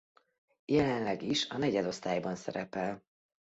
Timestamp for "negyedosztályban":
1.57-2.35